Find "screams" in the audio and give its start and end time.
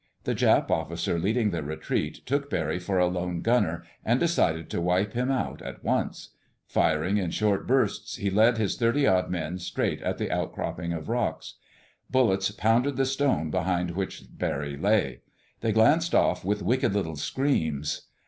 17.15-18.07